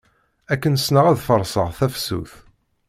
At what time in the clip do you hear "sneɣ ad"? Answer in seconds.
0.77-1.19